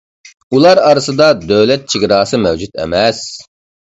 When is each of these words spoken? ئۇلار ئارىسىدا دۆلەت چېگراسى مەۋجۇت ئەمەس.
ئۇلار 0.59 0.79
ئارىسىدا 0.85 1.27
دۆلەت 1.51 1.85
چېگراسى 1.95 2.39
مەۋجۇت 2.45 2.81
ئەمەس. 2.85 3.21